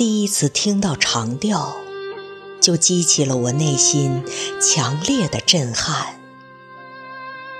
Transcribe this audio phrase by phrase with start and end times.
[0.00, 1.76] 第一次听到长调，
[2.58, 4.24] 就激起了我内心
[4.58, 6.18] 强烈的震撼。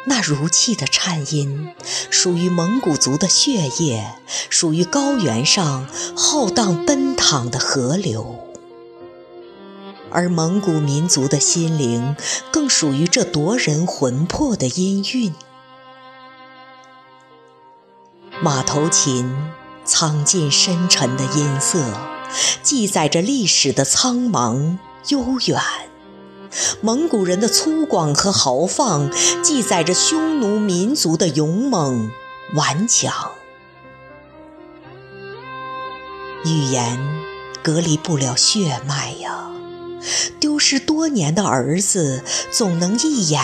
[0.07, 1.75] 那如泣的颤音，
[2.09, 4.15] 属于蒙古族的血液，
[4.49, 8.49] 属于高原上浩荡奔淌的河流，
[10.11, 12.17] 而蒙古民族的心灵，
[12.51, 15.35] 更属于这夺人魂魄的音韵。
[18.41, 19.31] 马头琴
[19.85, 21.85] 苍劲深沉的音色，
[22.63, 25.61] 记载着历史的苍茫悠远。
[26.81, 29.11] 蒙古人的粗犷和豪放，
[29.43, 32.11] 记载着匈奴民族的勇猛
[32.55, 33.33] 顽强。
[36.45, 36.99] 语言
[37.63, 39.53] 隔离不了血脉呀，
[40.41, 43.43] 丢失多年的儿子，总能一眼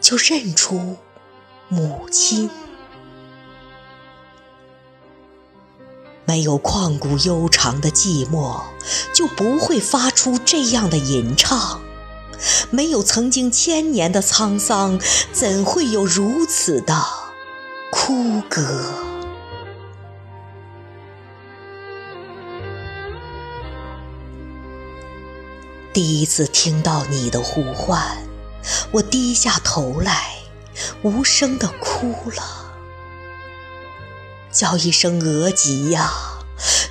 [0.00, 0.96] 就认出
[1.68, 2.50] 母亲。
[6.30, 8.60] 没有旷古悠长的寂寞，
[9.12, 11.80] 就不会发出这样的吟唱。
[12.70, 15.00] 没有曾经千年的沧桑，
[15.32, 17.04] 怎会有如此的
[17.90, 18.94] 哭歌？
[25.92, 28.18] 第一次听到你的呼唤，
[28.92, 30.36] 我低下头来，
[31.02, 32.59] 无声的哭了，
[34.52, 36.10] 叫一声额吉呀，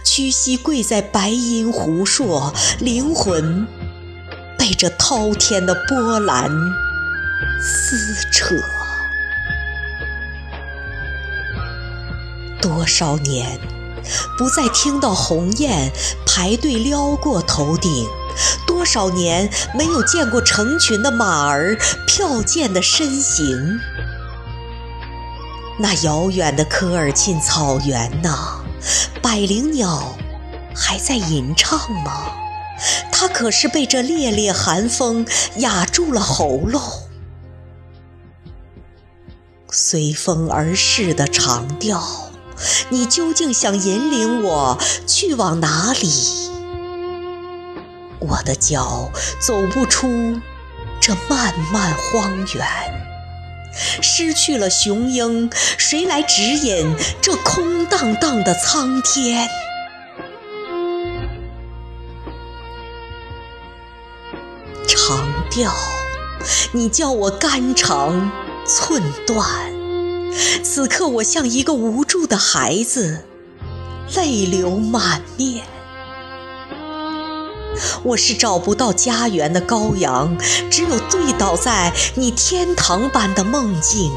[0.04, 3.68] 屈膝跪在白银湖朔，灵魂。
[4.58, 6.52] 被这滔天的波澜
[7.62, 8.56] 撕扯，
[12.62, 13.60] 多少年
[14.38, 15.92] 不再听到鸿雁
[16.26, 18.06] 排队撩过头顶，
[18.68, 23.80] 多少年没有见过成群的马儿飘溅的身形。
[25.82, 28.60] 那遥远的科尔沁草原呐，
[29.22, 30.18] 百灵鸟
[30.76, 32.34] 还在吟唱吗？
[33.10, 35.26] 它可是被这烈烈寒风
[35.56, 36.82] 哑住了喉咙。
[39.72, 42.04] 随风而逝的长调，
[42.90, 46.50] 你究竟想引领我去往哪里？
[48.20, 49.10] 我的脚
[49.40, 50.42] 走不出
[51.00, 52.68] 这漫漫荒原，
[54.02, 59.48] 失去了雄鹰，谁来指引这空荡荡的苍天？
[64.88, 65.74] 长调，
[66.72, 68.32] 你叫我肝肠
[68.66, 69.48] 寸断。
[70.64, 73.26] 此刻我像一个无助的孩子，
[74.16, 75.66] 泪流满面。
[78.04, 80.38] 我是找不到家园的羔羊，
[80.70, 84.12] 只有醉倒在你天堂般的梦境。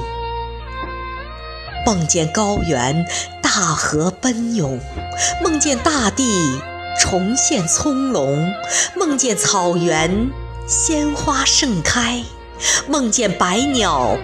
[1.85, 3.07] 梦见高原
[3.43, 4.79] 大河奔涌，
[5.43, 6.61] 梦见大地
[7.01, 8.53] 重现葱茏，
[8.97, 10.31] 梦见草原。
[10.69, 12.23] 鲜花盛开，
[12.87, 14.17] 梦见百鸟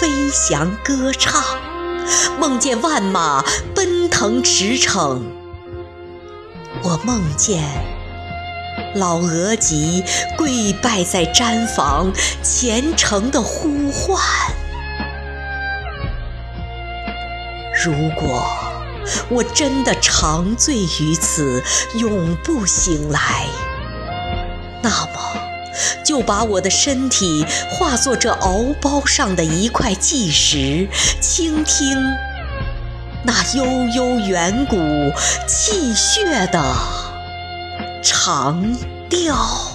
[0.00, 1.44] 飞翔歌唱，
[2.40, 5.20] 梦见万马奔腾驰骋。
[6.82, 7.62] 我梦见
[8.94, 10.04] 老额吉
[10.36, 12.12] 跪拜在毡房，
[12.42, 14.20] 虔诚的呼唤。
[17.84, 18.46] 如果
[19.28, 21.62] 我真的长醉于此，
[21.98, 23.46] 永不醒来，
[24.82, 25.20] 那么。
[26.04, 30.86] 就把我的身体化作这敖包上的一块纪石，
[31.20, 31.96] 倾听
[33.24, 34.76] 那悠悠远古
[35.48, 36.62] 气血的
[38.04, 38.62] 长
[39.08, 39.73] 调。